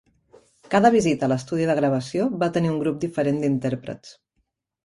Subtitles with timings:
[0.75, 4.19] Cada visita a l'estudi de gravació va tenir un grup diferent d'intèrprets.